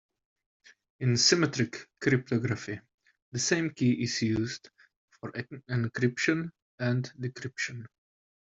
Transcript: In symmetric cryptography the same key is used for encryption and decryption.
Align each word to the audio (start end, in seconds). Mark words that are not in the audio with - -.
In 0.99 1.15
symmetric 1.15 1.87
cryptography 2.01 2.79
the 3.33 3.37
same 3.37 3.69
key 3.69 4.01
is 4.01 4.23
used 4.23 4.71
for 5.11 5.31
encryption 5.33 6.49
and 6.79 7.05
decryption. 7.21 7.85